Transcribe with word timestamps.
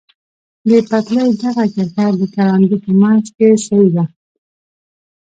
د 0.69 0.71
پټلۍ 0.89 1.29
دغه 1.41 1.65
کرښه 1.73 2.05
د 2.19 2.21
کروندو 2.33 2.77
په 2.83 2.91
منځ 3.01 3.25
کې 3.37 3.47
سیده. 3.65 4.03